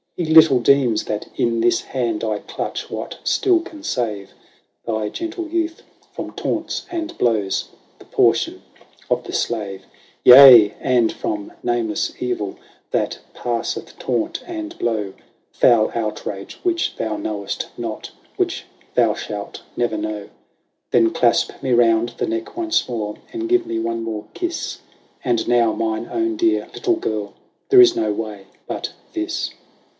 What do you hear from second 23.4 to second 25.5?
give me one more kiss; And